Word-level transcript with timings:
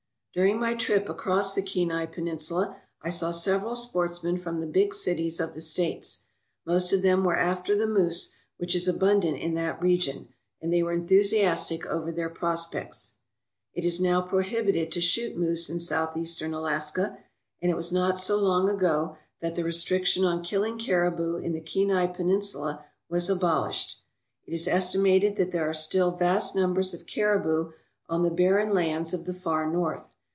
During 0.33 0.61
my 0.61 0.75
trip 0.75 1.09
across 1.09 1.53
the 1.53 1.61
Kenai 1.61 2.05
Peninsula 2.05 2.77
I 3.01 3.09
saw 3.09 3.31
several 3.31 3.75
sportsmen 3.75 4.37
from 4.37 4.61
the 4.61 4.65
big 4.65 4.93
cities 4.93 5.41
of 5.41 5.53
the 5.53 5.59
States. 5.59 6.27
Most 6.65 6.93
of 6.93 7.01
them 7.01 7.25
were 7.25 7.35
after 7.35 7.77
the 7.77 7.85
moose, 7.85 8.31
which 8.55 8.73
is 8.73 8.87
abundant 8.87 9.37
in 9.39 9.55
that 9.55 9.81
region, 9.81 10.29
and 10.61 10.71
they 10.71 10.81
were 10.83 10.93
enthusiastic 10.93 11.85
over 11.85 12.13
their 12.13 12.29
prospects. 12.29 13.15
It 13.73 13.83
is 13.83 13.99
now 13.99 14.21
prohibited 14.21 14.89
to 14.93 15.01
shoot 15.01 15.35
moose 15.35 15.69
in 15.69 15.81
Southeastern 15.81 16.53
Alaska, 16.53 17.17
and 17.61 17.69
it 17.69 17.75
was 17.75 17.91
not 17.91 18.17
so 18.17 18.37
long 18.37 18.69
ago 18.69 19.17
that 19.41 19.55
the 19.55 19.65
restriction 19.65 20.23
on 20.23 20.43
killing 20.45 20.77
caribou 20.79 21.35
in 21.39 21.51
the 21.51 21.59
Kenai 21.59 22.05
Peninsula 22.07 22.85
was 23.09 23.29
abolished. 23.29 23.97
It 24.47 24.53
is 24.53 24.65
estimated 24.65 25.35
that 25.35 25.51
there 25.51 25.69
are 25.69 25.73
still 25.73 26.11
vast 26.11 26.55
numbers 26.55 26.93
of 26.93 27.05
caribou 27.05 27.71
on 28.07 28.23
the 28.23 28.31
barren 28.31 28.69
lands 28.73 29.13
of 29.13 29.25
the 29.25 29.33
Far 29.33 29.69
North. 29.69 30.15